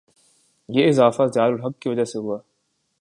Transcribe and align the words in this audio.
یہ 0.69 0.89
اضافہ 0.89 1.23
ضیاء 1.33 1.45
الحق 1.45 1.79
کی 1.79 1.89
وجہ 1.89 2.03
سے 2.03 2.19
ہوا؟ 2.19 2.37